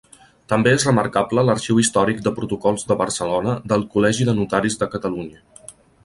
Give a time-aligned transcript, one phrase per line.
[0.51, 5.43] També és remarcable l'Arxiu Històric de Protocols de Barcelona del Col·legi de Notaris de Catalunya.